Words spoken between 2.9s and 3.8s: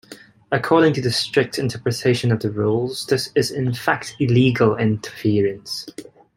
this is in